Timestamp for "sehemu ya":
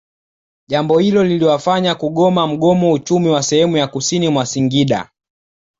3.43-3.87